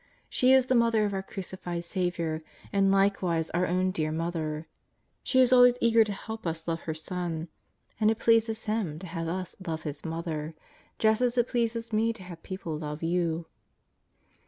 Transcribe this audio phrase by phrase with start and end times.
[0.29, 2.41] She is the Mother of our Crucified Saviour,
[2.73, 4.65] and likewise our own dear Mother.
[5.21, 7.49] She is always eager to help us love her Son.
[7.99, 10.55] And it pleases Him to have us love His Mother,
[10.97, 13.45] just as it pleases me to have people love you.